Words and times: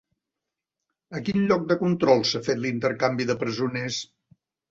A 1.19 1.21
quin 1.27 1.43
lloc 1.51 1.67
de 1.73 1.77
control 1.83 2.25
s'ha 2.29 2.41
fet 2.49 2.63
l'intercanvi 2.63 3.29
de 3.33 3.39
presoners? 3.45 4.01